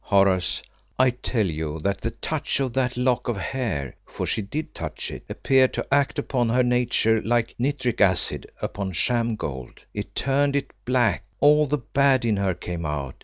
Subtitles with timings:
[0.05, 0.63] "Horace,
[0.97, 5.11] I tell you that the touch of that lock of hair for she did touch
[5.11, 9.81] it appeared to act upon her nature like nitric acid upon sham gold.
[9.93, 13.13] It turned it black; all the bad in her came out.